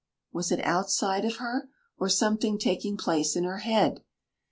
[0.33, 1.69] Was it outside of her,
[1.99, 4.03] or something taking place in her head?